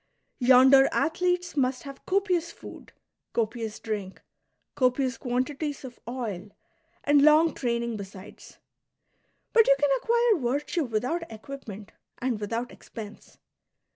[0.39, 2.91] Yonder athletes must have copious food,
[3.33, 4.19] copious drink,
[4.73, 6.49] copious quantities of oil,
[7.03, 8.57] and long training besides;
[9.53, 13.37] but you can acquire virtue without equipment and without expense.